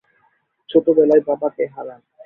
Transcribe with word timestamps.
ছোটবেলায় 0.69 1.23
বাবাকে 1.27 1.63
হারান। 1.67 2.01